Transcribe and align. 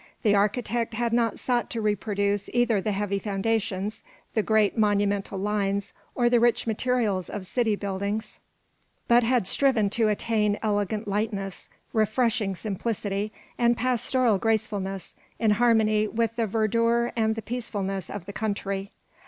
The 0.23 0.33
architect 0.33 0.95
had 0.95 1.13
not 1.13 1.37
sought 1.37 1.69
to 1.69 1.79
reproduce 1.79 2.49
either 2.53 2.81
the 2.81 2.91
heavy 2.91 3.19
foundations, 3.19 4.01
the 4.33 4.41
great 4.41 4.75
monumental 4.75 5.37
lines, 5.37 5.93
or 6.15 6.27
the 6.27 6.39
rich 6.39 6.65
materials 6.65 7.29
of 7.29 7.45
city 7.45 7.75
buildings, 7.75 8.39
but 9.07 9.21
had 9.21 9.45
striven 9.45 9.91
to 9.91 10.07
attain 10.07 10.57
elegant 10.63 11.07
lightness, 11.07 11.69
refreshing 11.93 12.55
simplicity, 12.55 13.31
and 13.59 13.77
pastoral 13.77 14.39
gracefulness 14.39 15.13
in 15.37 15.51
harmony 15.51 16.07
with 16.07 16.35
the 16.35 16.47
verdure 16.47 17.11
and 17.15 17.35
the 17.35 17.43
peacefulness 17.43 18.09
of 18.09 18.25
the 18.25 18.33
country. 18.33 18.89